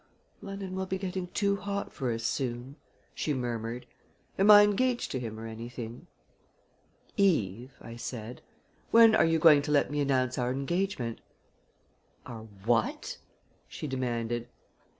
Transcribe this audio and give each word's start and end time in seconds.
"London 0.41 0.73
will 0.73 0.87
be 0.87 0.97
getting 0.97 1.27
too 1.27 1.57
hot 1.57 1.93
for 1.93 2.11
us 2.11 2.23
soon!" 2.23 2.75
she 3.13 3.35
murmured. 3.35 3.85
"Am 4.39 4.49
I 4.49 4.63
engaged 4.63 5.11
to 5.11 5.19
him 5.19 5.39
or 5.39 5.45
anything?" 5.45 6.07
"Eve," 7.17 7.75
I 7.83 7.97
said, 7.97 8.41
"when 8.89 9.13
are 9.13 9.25
you 9.25 9.37
going 9.37 9.61
to 9.61 9.71
let 9.71 9.91
me 9.91 9.99
announce 10.01 10.39
our 10.39 10.51
engagement?" 10.51 11.21
"Our 12.25 12.45
what?" 12.65 13.17
she 13.67 13.85
demanded. 13.85 14.47